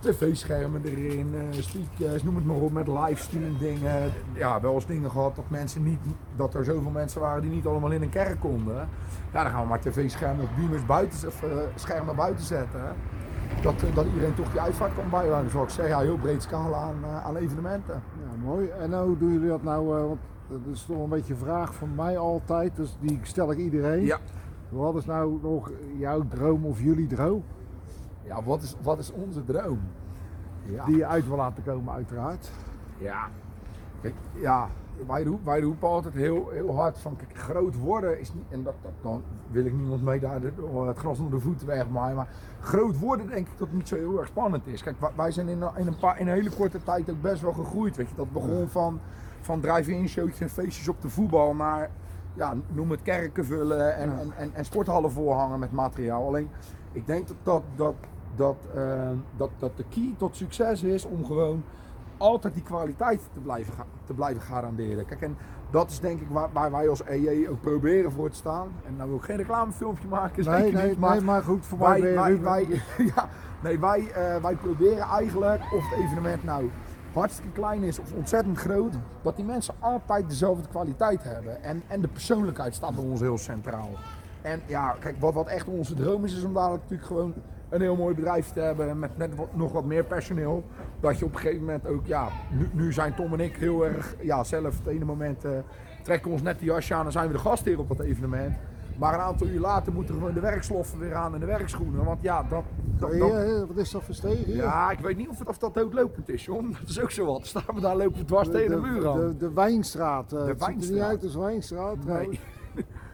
[0.00, 4.12] TV-schermen erin, eh speakers, noem het maar op, met livestream dingen.
[4.32, 5.98] Ja, wel eens dingen gehad dat mensen niet,
[6.36, 8.88] dat er zoveel mensen waren die niet allemaal in een kerk konden.
[9.32, 12.80] Ja, dan gaan we maar tv-schermen of beamers buiten, of, eh, schermen buiten zetten.
[13.62, 15.50] Dat, eh, dat iedereen toch die uitvaart kan bijwonen.
[15.50, 17.94] Zoals ik zeg, ja, heel breed scala aan, aan evenementen.
[17.94, 18.68] Ja, mooi.
[18.68, 19.86] En hoe doen jullie dat nou?
[19.86, 23.58] want dat is toch een beetje een vraag van mij altijd, dus die stel ik
[23.58, 24.04] iedereen.
[24.04, 24.18] Ja,
[24.68, 27.42] Wat is nou nog jouw droom of jullie droom?
[28.30, 29.80] Ja wat, is, wat is onze droom?
[30.64, 30.84] Ja.
[30.84, 32.50] Die je uit wil laten komen uiteraard.
[32.98, 33.28] Ja,
[34.02, 34.68] kijk, ja,
[35.06, 38.62] wij, roepen, wij roepen altijd heel, heel hard van kijk, groot worden is niet, en
[38.62, 42.16] dat, dat, dan wil ik niemand mee daar de- het gras onder de voeten wegmaaien,
[42.16, 42.28] maar
[42.60, 44.82] groot worden denk ik dat het niet zo heel erg spannend is.
[44.82, 47.42] Kijk, wij- zijn in, een- in, een paar, in een hele korte tijd ook best
[47.42, 48.14] wel gegroeid, weet je.
[48.16, 49.00] Dat begon van,
[49.40, 51.90] van drive-in showtjes en feestjes op de voetbal naar,
[52.34, 56.26] ja, noem het kerken vullen en, en, en sporthallen voorhangen met materiaal.
[56.26, 56.48] Alleen,
[56.92, 57.94] ik denk dat dat, dat,
[58.36, 61.62] dat, eh, dat, dat de key tot succes is om gewoon
[62.16, 65.06] altijd die kwaliteit te blijven, te blijven garanderen.
[65.06, 65.36] Kijk, en
[65.70, 68.68] dat is denk ik waar, waar wij als EJ ook proberen voor te staan.
[68.86, 71.78] En nou wil ik geen reclamefilmpje maken, Nee, nee, niet, maar nee, maar goed, voor
[71.78, 72.66] wij, wij,
[73.14, 73.28] ja,
[73.62, 76.70] nee, wij, eh, wij proberen eigenlijk, of het evenement nou
[77.12, 81.62] hartstikke klein is of ontzettend groot, dat die mensen altijd dezelfde kwaliteit hebben.
[81.62, 83.90] En, en de persoonlijkheid staat bij ons heel centraal.
[84.42, 87.34] En ja, kijk, wat, wat echt onze droom is, is om dadelijk natuurlijk gewoon
[87.70, 90.64] een heel mooi bedrijf te hebben met net wat, nog wat meer personeel.
[91.00, 93.86] Dat je op een gegeven moment ook, ja, nu, nu zijn Tom en ik heel
[93.86, 95.50] erg, ja, zelf het ene moment eh,
[96.02, 98.56] trekken we ons net de jasje aan en zijn we de gastheer op dat evenement.
[98.98, 102.04] Maar een aantal uur later moeten gewoon de werksloffen weer aan en de werkschoenen.
[102.04, 102.64] Want ja, dat,
[102.98, 104.56] dat, dat- Hier, hier, wat is dat hier?
[104.56, 106.70] ja, ik weet niet of, het, of dat doodlopend is, John.
[106.80, 107.46] Dat is ook zo wat.
[107.46, 109.16] Staan we daar lopen we dwars tegen de muur aan.
[109.20, 110.32] De, de Wijnstraat.
[110.32, 111.08] eh, De het ziet er niet Wijnstraat.
[111.10, 112.04] uit als Wijnstraat.
[112.04, 112.40] Nee.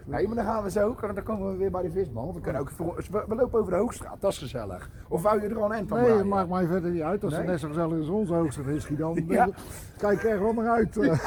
[0.07, 2.33] Nee, maar dan gaan we zo, dan komen we weer bij de visman.
[2.35, 2.71] We, kunnen ook
[3.11, 4.91] we, lopen over de Hoogstraat, dat is gezellig.
[5.09, 6.29] Of wou je er al een aan Nee, draaien?
[6.29, 7.23] maakt mij verder niet uit.
[7.25, 7.41] Als Nee?
[7.43, 9.49] het net zo gezellig is als onze hoogstad is, dan Ja.
[9.99, 10.97] kijk er wel naar uit.
[10.97, 11.19] eh.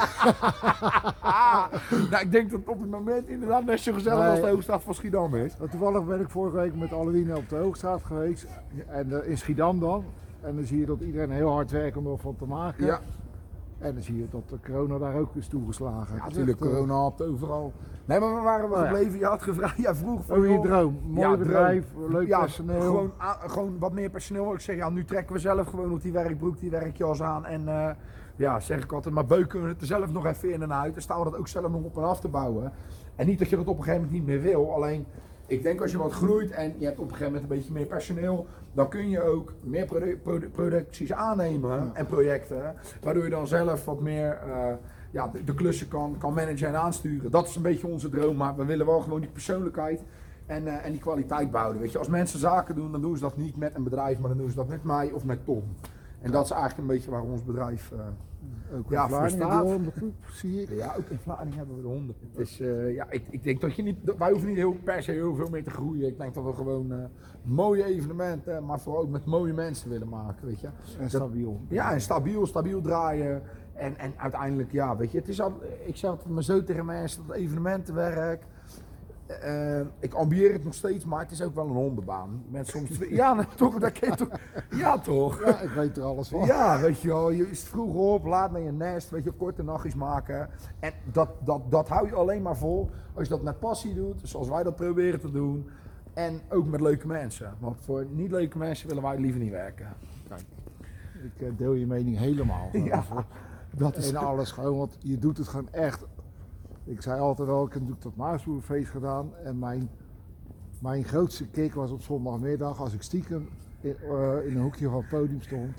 [1.20, 1.64] Ah,
[2.10, 4.30] nou, ik denk dat het op het moment inderdaad net zo gezellig Nee.
[4.30, 5.54] als de Hoogstraat van Schiedam is.
[5.70, 8.46] Toevallig ben ik vorige week met Alwine op de Hoogstraat geweest.
[8.86, 10.04] En eh, in Schiedam dan.
[10.40, 12.84] En dan zie je dat iedereen heel hard werkt om er wat van te maken.
[12.86, 13.00] Ja,
[13.80, 16.16] En dan zie je dat de corona daar ook is toegeslagen.
[16.16, 17.72] Ja, natuurlijk, eh, corona had overal.
[18.04, 18.86] Nee, maar waar waren we Oh ja.
[18.86, 19.18] gebleven?
[19.18, 20.36] Je had gevraagd, ja, vroeg van...
[20.36, 20.98] Over je droom.
[21.06, 22.80] Mooi Ja, bedrijf, leuk ja, personeel.
[22.80, 24.52] Gewoon, a- gewoon wat meer personeel.
[24.54, 27.46] Ik zeg, ja, nu trekken we zelf gewoon op die werkbroek, die werkjas aan.
[27.46, 27.90] En eh,
[28.36, 30.92] ja, zeg ik altijd, maar beuken we het er zelf nog even in en uit.
[30.92, 32.72] Dan staan we dat ook zelf nog op en af te bouwen.
[33.16, 34.72] En niet dat je dat op een gegeven moment niet meer wil.
[34.74, 35.06] Alleen,
[35.50, 37.72] ik denk als je wat groeit en je hebt op een gegeven moment een beetje
[37.72, 41.90] meer personeel, dan kun je ook meer produ- produ- producties aannemen Ja.
[41.94, 42.74] en projecten.
[43.00, 44.72] Waardoor je dan zelf wat meer eh,
[45.10, 47.30] ja, de, de klussen kan, kan managen en aansturen.
[47.30, 50.02] Dat is een beetje onze droom, maar we willen wel gewoon die persoonlijkheid
[50.46, 51.80] en, eh, en die kwaliteit behouden.
[51.80, 54.28] Weet je, als mensen zaken doen, dan doen ze dat niet met een bedrijf, maar
[54.28, 55.62] dan doen ze dat met mij of met Tom.
[56.20, 57.92] En dat is eigenlijk een beetje waar ons bedrijf.
[57.92, 57.98] eh,
[58.78, 59.68] ook ja, voor staat.
[60.30, 60.68] zie ik.
[60.68, 62.14] ja, ook in Vlaanderen hebben we de honden.
[62.30, 65.02] Het is, eh, ja, ik, ik denk dat je niet, wij hoeven niet heel, per
[65.02, 66.08] se heel veel mee te groeien.
[66.08, 66.98] Ik denk dat we gewoon eh,
[67.42, 70.68] mooie evenementen, maar vooral ook met mooie mensen willen maken, weet je.
[70.98, 71.60] En stabiel.
[71.68, 73.42] Ja, en stabiel, stabiel draaien.
[73.74, 75.52] En, en uiteindelijk, ja, weet je, het is al,
[75.84, 78.44] ik zeg altijd maar zo tegen mensen, dat evenementenwerk.
[79.30, 82.42] Eh, ik ambieer het nog steeds, maar het is ook wel een hondenbaan.
[82.48, 84.28] Met soms ja, nou, toch, dat ken je toch?
[84.70, 85.44] Ja, toch?
[85.44, 86.46] Ja, ik weet er alles van.
[86.46, 89.62] Ja, weet je wel, je is vroeg op, laat naar je nest, weet je, korte
[89.62, 90.48] nachtjes maken.
[90.78, 94.20] En dat, dat, dat hou je alleen maar vol als je dat met passie doet,
[94.22, 95.68] zoals wij dat proberen te doen.
[96.14, 97.54] En ook met leuke mensen.
[97.58, 99.86] Want voor niet leuke mensen willen wij liever niet werken.
[100.28, 100.44] Kijk,
[101.24, 102.68] ik eh, deel je mening helemaal.
[102.84, 103.04] Ja,
[103.76, 106.04] dat is En alles gewoon, want je doet het gewoon echt.
[106.90, 109.30] Ik zei altijd al, ik heb natuurlijk dat Maasboerenfeest gedaan.
[109.44, 109.90] En mijn,
[110.80, 113.48] mijn grootste kick was op zondagmiddag als ik stiekem
[113.80, 115.76] in, eh, in een hoekje van het podium stond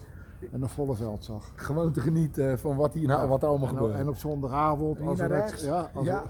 [0.51, 1.51] en een volle veld zag.
[1.55, 3.95] gewoon te genieten van wat hier nou, wat allemaal en, gebeurt.
[3.95, 5.63] en op zondagavond, Hier als naar rechts?
[5.63, 6.23] ja, als Ja.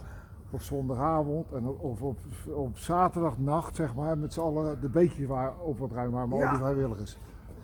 [0.52, 2.18] op zondagavond en op, of op,
[2.54, 6.40] op zaterdagnacht, zeg maar, met z'n allen de beetjes waar op wat ruim waren, maar
[6.40, 6.46] Ja.
[6.46, 7.18] al die vrijwilligers.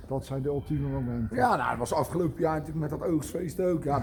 [0.07, 1.37] Dat zijn de ultieme momenten.
[1.37, 3.83] Ja, nou, dat was afgelopen jaar natuurlijk met dat oogstfeest ook.
[3.83, 4.01] Ja,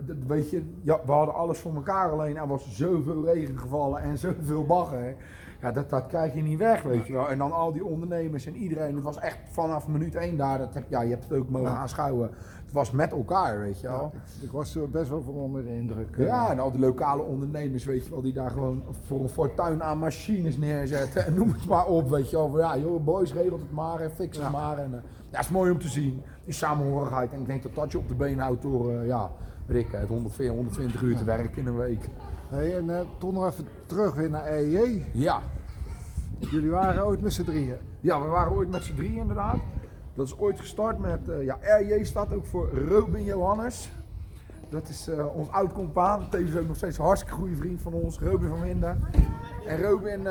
[0.00, 4.00] dat, weet je, ja, we hadden alles voor elkaar, alleen er was zoveel regen gevallen
[4.02, 5.14] en zoveel bagger.
[5.60, 7.28] Ja, dat, dat krijg je niet weg, weet je wel.
[7.30, 8.94] En dan al die ondernemers en iedereen.
[8.94, 10.58] Het was echt vanaf minuut één daar.
[10.58, 11.76] Dat heb, ja, je hebt het ook mogen Ja.
[11.76, 12.30] aanschouwen.
[12.64, 14.12] Het was met elkaar, weet je Ja, wel.
[14.14, 16.16] ik, ik was er best wel van onder de indruk.
[16.16, 16.26] eh.
[16.26, 19.82] Ja, en al die lokale ondernemers, weet je wel, die daar gewoon voor een fortuin
[19.82, 21.26] aan machines neerzetten.
[21.26, 22.58] En noem het maar op, weet je wel.
[22.58, 24.52] Ja, joh, boys, regelt het maar en fix het Ja.
[24.52, 24.78] maar.
[24.78, 25.02] En,
[25.36, 26.22] ja, is mooi om te zien.
[26.44, 27.32] Die samenhorigheid.
[27.32, 29.30] En ik denk dat dat je op de been houdt door, eh, ja,
[29.66, 32.08] ik, het 140, 120 uur te werken in een week.
[32.48, 35.04] Hey, en eh, toch nog even terug weer naar EJ.
[35.12, 35.40] Ja.
[36.38, 37.76] Jullie waren ooit met z'n drieën.
[38.00, 39.58] Ja, we waren ooit met z'n drieën inderdaad.
[40.14, 43.90] Dat is ooit gestart met, eh, ja, RJ staat ook voor Robin Johannes.
[44.68, 47.92] Dat is eh, ons oud compaan, tevens ook nog steeds een hartstikke goede vriend van
[47.92, 49.00] ons, Robin van Winden.
[49.66, 50.26] En Robin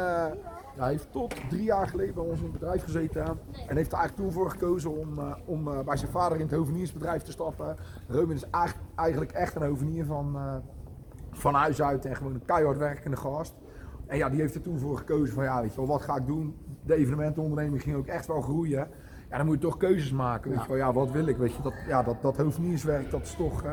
[0.75, 3.25] ja, heeft tot drie jaar geleden bij ons in het bedrijf gezeten.
[3.67, 6.45] En heeft er eigenlijk toen voor gekozen om, eh, om eh, bij zijn vader in
[6.45, 7.75] het hoveniersbedrijf te stappen.
[8.07, 8.49] Robin is
[8.95, 10.55] eigenlijk- echt een hovenier van, eh,
[11.31, 13.55] van huis uit en gewoon een keihard werkende gast.
[14.07, 16.15] En ja, die heeft er toen voor gekozen van ja, weet je wel, wat ga
[16.15, 16.55] ik doen?
[16.81, 18.88] De evenementenonderneming ging ook echt wel groeien.
[19.29, 20.51] Ja, dan moet je toch keuzes maken.
[20.51, 21.38] Weet je wel, ja, wat wil ik?
[21.38, 23.63] Weet je, dat, ja, dat, dat hoofdnierswerk, dat is toch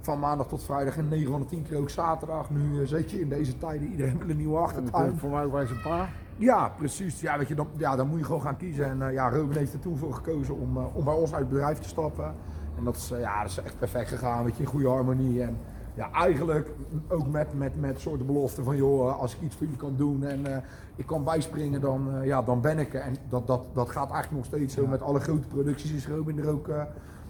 [0.00, 2.50] van maandag tot vrijdag en 9 van de 10 keer ook zaterdag.
[2.50, 5.18] Nu zit je in deze tijden, iedereen wil een nieuwe achtertuin.
[5.18, 6.08] voor mij ook bij zijn pa.
[6.40, 7.20] Ja, precies.
[7.20, 8.84] Ja, weet je, dan, ja, dan moet je gewoon gaan kiezen.
[8.84, 11.40] En eh, ja, Ruben heeft er toen voor gekozen om, eh, om bij ons uit
[11.40, 12.34] het bedrijf te stappen.
[12.76, 15.42] En dat is, eh, ja, dat is echt perfect gegaan, weet je, in goede harmonie.
[15.42, 15.56] En
[15.94, 16.70] ja, eigenlijk
[17.08, 20.24] ook met, met, met soorten belofte van, joh, als ik iets voor jullie kan doen
[20.24, 20.64] en
[20.96, 23.00] ik kan bijspringen, dan, ja, dan ben ik er.
[23.00, 24.86] En dat, dat, dat gaat eigenlijk nog steeds zo.
[24.86, 26.70] Met alle grote producties is Ruben er ook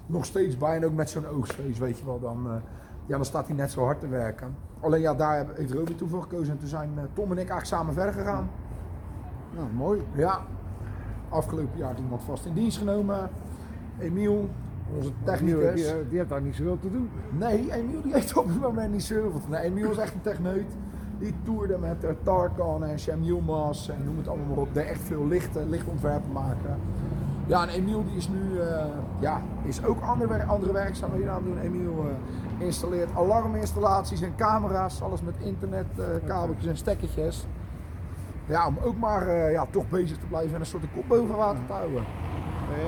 [0.07, 0.77] nog steeds bij.
[0.77, 2.49] En ook met zo'n oogstfeest, weet je wel, dan,
[3.07, 4.57] ja, dan staat hij net zo hard te werken.
[4.81, 6.53] Alleen ja, daar heeft Ruben toen voor gekozen.
[6.53, 8.51] En toen zijn Tom en ik eigenlijk samen verder gegaan.
[9.57, 10.03] Nou, mooi.
[10.15, 10.41] Ja,
[11.29, 13.31] afgelopen jaar iemand vast in dienst genomen.
[13.99, 14.49] Emiel,
[14.97, 15.75] onze technicus.
[15.75, 17.11] die, die heeft daar niet zoveel te doen.
[17.31, 19.41] Nee, Emiel die heeft op het moment niet zoveel.
[19.41, 20.67] te- Nee, Emiel is echt een techneut.
[21.19, 24.69] Die toerde met eh, Tarkan en Yilmaz en noem het allemaal maar op.
[24.75, 26.77] Die echt veel lichte, lichtontwerpen maken.
[27.47, 28.85] Ja, en Emiel die is nu, eh,
[29.19, 31.59] ja, is ook andere, andere werkzaamheden aan het doen.
[31.59, 32.07] Emiel
[32.59, 37.47] eh, installeert alarminstallaties en camera's, alles met internetkabeltjes kabeltjes en stekkertjes.
[38.51, 41.09] Ja, om ook maar eh, ja, toch bezig te blijven en een soort de kop
[41.09, 42.05] boven water te houden.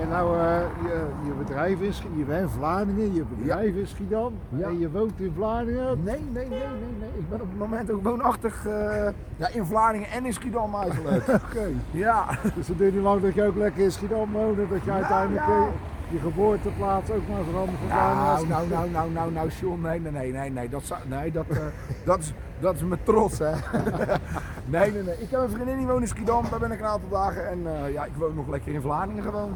[0.03, 4.33] En nou, eh, je, je bedrijf is, je bent in Vlaardingen, je bedrijf is Schiedam
[4.49, 4.67] Ja.
[4.67, 6.03] en je woont in Vlaardingen.
[6.03, 7.09] Nee, nee, nee, nee, nee.
[7.19, 11.29] Ik ben op het moment ook woonachtig eh, ja, in Vlaardingen en in Schiedam eigenlijk.
[11.49, 11.69] Oké.
[11.91, 12.25] ja.
[12.55, 15.47] Dus het duurt niet lang dat je ook lekker in Schiedam woont dat je uiteindelijk
[15.47, 15.67] ja.
[16.13, 20.13] Je geboorteplaats ook maar veranderd gedaan Nou, nou, nou, nou, nou, nou, John, nee, nee,
[20.13, 21.57] nee, nee, nee, dat, zou- nee, dat, eh,
[22.05, 23.51] dat, is, dat is mijn trots, hè.
[24.75, 25.21] nee, nee, nee.
[25.21, 27.59] Ik heb een vriendin die woont in Schiedam, daar ben ik een aantal dagen en
[27.67, 29.53] eh, ja, ik woon nog lekker in Vlaardingen gewoon.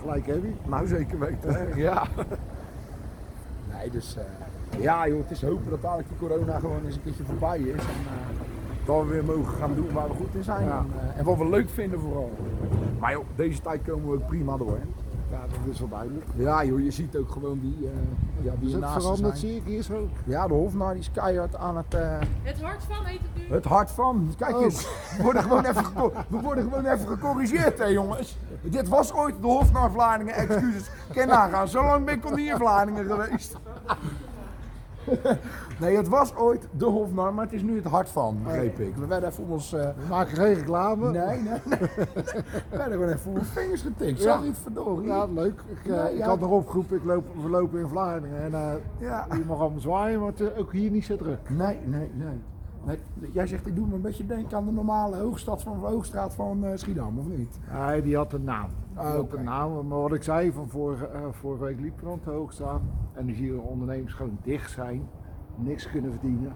[0.00, 0.52] Gelijk heb je.
[0.66, 2.02] Nou, zeker weten, ja.
[3.72, 7.02] Nee, dus eh, ja joh, het is hopen dat dadelijk die corona gewoon eens een
[7.02, 7.80] keertje voorbij is.
[7.80, 7.86] En
[8.84, 10.66] dat we weer mogen gaan doen waar we goed in zijn.
[10.66, 10.78] Ja.
[11.00, 12.30] En, en wat we leuk vinden vooral.
[13.00, 14.76] Maar joh, deze tijd komen we ook prima door.
[14.76, 15.03] Hè?
[15.34, 16.24] Ja, dat is wel duidelijk.
[16.36, 19.56] Ja joh, je ziet ook gewoon die, eh ja, Is die het naast veranderd, zie
[19.56, 20.08] ik hier zo?
[20.24, 21.94] Ja, de Hofnaar is keihard aan het...
[21.94, 23.54] eh, Het hart van heet het nu.
[23.54, 24.34] het hart van.
[24.38, 24.62] Kijk Oh.
[24.62, 25.84] eens, we worden gewoon even,
[26.28, 28.38] we worden gewoon even gecorrigeerd, hè jongens.
[28.62, 30.90] Dit was ooit de Hofnaar Vlaardingen, excuses.
[31.12, 33.56] Ken nagaan, zo lang ben ik al niet in Vlaardingen geweest.
[35.80, 38.96] Nee, het was ooit de Hofnar, maar het is nu het hart van, begreep ik.
[38.96, 39.72] We werden even ons...
[39.72, 41.10] eh, We maken geen reclame.
[41.10, 41.78] nee, nee, nee.
[42.70, 44.18] We werden gewoon even ons vingers getikt.
[44.18, 44.24] Ja.
[44.24, 45.06] Zag het verdorie?
[45.08, 45.60] Ja, leuk.
[45.66, 46.26] Ik, eh, ik ja.
[46.26, 48.42] had nog opgeroepen, ik loop, we lopen in Vlaardingen.
[48.42, 49.26] En eh Ja.
[49.30, 51.50] je mag allemaal zwaaien, maar het is ook hier niet zo druk.
[51.50, 52.40] Nee, nee, nee.
[52.84, 52.98] nee.
[53.32, 56.64] Jij zegt, ik doe me een beetje denken aan de normale hoogstad van, hoogstraat van
[56.74, 57.58] Schiedam, of niet?
[57.86, 58.68] Nee, die had een naam.
[58.94, 59.86] Ah, naam.
[59.86, 62.90] Maar wat ik zei, van vorige, eh, vorige week liep er aan te hoog staan.
[63.12, 65.08] En nu zie je ondernemers gewoon dicht zijn.
[65.56, 66.52] Niks kunnen verdienen.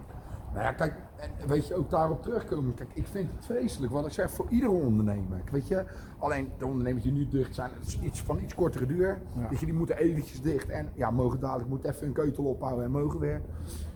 [0.52, 2.74] Nou ja, kijk, en weet je, ook daarop terugkomen.
[2.74, 5.40] Kijk, ik vind het vreselijk, wat ik zeg, voor iedere ondernemer.
[5.50, 5.84] Weet je,
[6.18, 9.18] alleen de ondernemers die nu dicht zijn, het is iets van iets kortere duur.
[9.36, 9.46] Ja.
[9.50, 12.90] Je, die moeten eventjes dicht en ja, mogen dadelijk, moeten even een keutel ophouden en
[12.90, 13.40] mogen weer.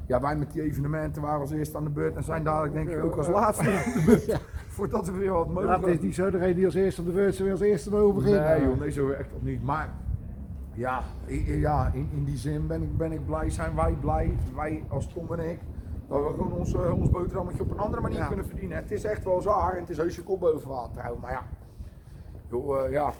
[0.06, 2.88] Ja, wij met die evenementen waren als eerste aan de beurt en zijn dadelijk denk
[2.88, 4.40] ik ook als laatste aan de beurt.
[4.72, 5.68] Voordat we weer wat mogen.
[5.68, 8.44] Ja, het is niet zo, degene die als eerste de beurt als eerste mogen beginnen.
[8.44, 9.62] Nee joh, nee zo dat niet.
[9.64, 9.88] Maar
[10.74, 11.02] ja,
[11.46, 15.06] ja in, in die zin ben ik, ben ik blij, zijn wij blij, wij als
[15.12, 15.58] Tom en ik,
[16.08, 18.26] dat we gewoon ons, eh, ons boterhammetje op een andere manier Ja.
[18.26, 18.76] kunnen verdienen.
[18.76, 21.22] Het is echt wel zwaar en het is heus je kop boven water houden.
[21.22, 21.42] Maar ja,
[22.50, 23.12] joh, eh, ja,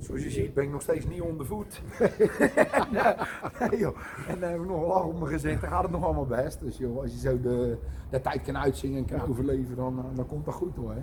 [0.00, 1.82] zoals je ziet ben ik nog steeds niet onder voet.
[3.60, 3.96] nee, joh.
[4.28, 6.26] En dan heb ik nog een lach op mijn gezicht, dan gaat het nog allemaal
[6.26, 6.60] best.
[6.60, 7.78] Dus joh, als je zo de,
[8.10, 10.92] de tijd kan uitzingen en kan overleven, dan, eh, dan komt dat goed hoor.
[10.92, 11.02] Hè?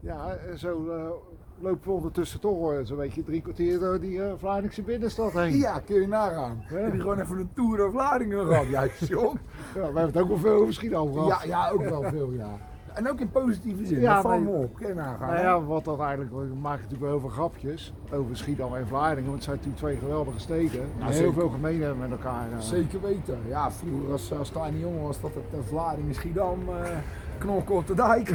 [0.00, 1.10] Ja, en zo eh,
[1.58, 5.56] lopen we ondertussen toch eh, zo'n beetje drie kwartier door die eh Vlaardingse binnenstad heen.
[5.56, 6.58] Ja, kun je nagaan.
[6.62, 8.66] Heb je gewoon even een tour door Vlaardingen gehad?
[8.66, 9.38] Ja, jong.
[9.74, 11.28] Ja, we hebben het ook wel veel over Schiedam gehad.
[11.28, 12.58] Ja, ja, ook wel veel, ja.
[12.96, 14.00] En ook in positieve zin.
[14.00, 14.40] Ja, nee.
[14.40, 14.74] me op.
[14.74, 15.28] Kun je nagaan.
[15.32, 18.86] Nou ja, wat dat eigenlijk, we maken natuurlijk wel heel veel grapjes over Schiedam en
[18.86, 20.70] Vlaardingen, want het zijn natuurlijk twee geweldige steden.
[20.96, 21.32] die heel zeker.
[21.32, 22.46] veel gemeen hebben met elkaar.
[22.52, 22.58] eh.
[22.60, 23.38] Zeker weten.
[23.48, 26.90] Ja, vroeger als, als kleine jongen was dat het uh, Vlaardingen, Schiedam, eh
[27.38, 28.30] knolkort de dijk.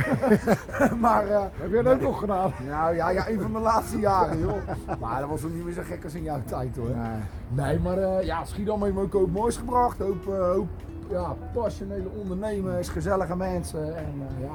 [1.00, 2.52] maar, eh, Heb jij dat ook nog gedaan?
[2.67, 4.58] nou ja, ja, een van de laatste jaren, joh.
[5.00, 6.89] Maar dat was ook niet meer zo gek als in jouw tijd, hoor.
[6.89, 7.65] Nee.
[7.65, 9.97] Nee, maar eh, ja, Schiedam heeft me ook hoop moois gebracht.
[10.00, 10.67] Hoop, eh, hoop
[11.12, 13.97] ja, passionele ondernemers, gezellige mensen.
[13.97, 14.54] En eh, ja,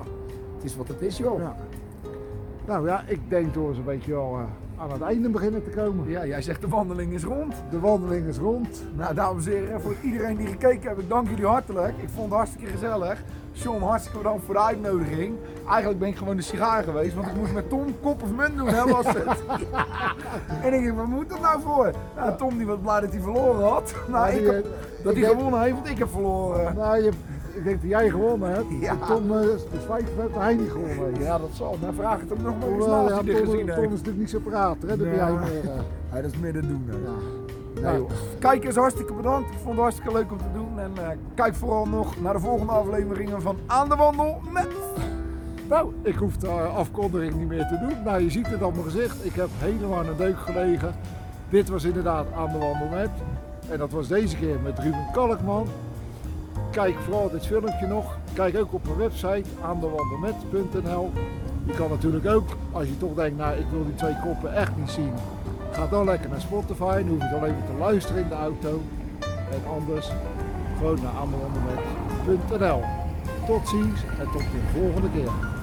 [0.55, 1.39] het is wat het is, joh.
[1.39, 1.57] Ja.
[2.67, 4.43] Nou ja, ik denk dat we zo'n beetje al eh,
[4.77, 6.09] aan het einde beginnen te komen.
[6.09, 7.55] Ja, jij zegt de wandeling is rond.
[7.71, 8.83] De wandeling is rond.
[8.97, 11.95] Nou, dames en heren, voor iedereen die gekeken heeft, ik dank jullie hartelijk.
[11.97, 13.23] Ik vond het hartstikke gezellig.
[13.63, 15.35] John, hartstikke bedankt voor de uitnodiging.
[15.69, 18.57] Eigenlijk ben ik gewoon de sigaar geweest, want ik moest met Tom kop of munt
[18.57, 19.27] doen, hè, was het.
[20.65, 21.91] en ik denk, wat moet dat nou voor?
[22.17, 23.95] Nou, Tom die was blij dat hij verloren had.
[24.09, 24.71] Nou, ik heb- eh,
[25.05, 26.75] dat hij gewonnen heeft, want ik heb verloren.
[26.77, 27.11] Nou, je,
[27.55, 28.67] ik denk dat jij gewonnen hebt.
[28.81, 28.95] Ja.
[29.07, 31.19] Tom uh, is spijt dat hij niet gewonnen heeft.
[31.23, 31.77] Ja, dat zal.
[31.81, 34.19] Dan vraag ik hem nog maar eens na ja, hij Tom, gezien Tom is natuurlijk
[34.19, 34.97] niet zo praten, hè?
[34.97, 35.71] Dat ben jij meer.
[35.71, 35.77] eh,
[36.13, 36.85] Ja, dat is midden doen.
[37.05, 37.46] ja.
[37.83, 38.11] Nee, joh.
[38.39, 39.51] Kijkers, hartstikke bedankt.
[39.51, 40.79] Ik vond het hartstikke leuk om te doen.
[40.79, 44.69] En eh, kijk vooral nog naar de volgende afleveringen van Aan de Wandel met...
[45.69, 48.03] Nou, ik hoef de eh, afkondiging niet meer te doen.
[48.05, 49.25] Nou, je ziet het op mijn gezicht.
[49.25, 50.95] Ik heb helemaal een deuk gelegen.
[51.49, 53.11] Dit was inderdaad aan de wandel met.
[53.69, 55.69] En dat was deze keer met Ruben Kalkman.
[56.71, 58.19] Kijk vooral dit filmpje nog.
[58.33, 61.13] Kijk ook op mijn website aandewandelmet.nl.
[61.67, 64.77] Je kan natuurlijk ook, als je toch denkt, nou ik wil die twee koppen echt
[64.77, 65.13] niet zien.
[65.77, 66.99] Ga dan lekker naar Spotify.
[66.99, 68.83] Dan hoef je alleen maar te luisteren in de auto.
[69.51, 70.11] En anders
[70.77, 72.83] gewoon naar aandewandelmet.nl.
[73.47, 75.56] Tot ziens en tot de volgende keer.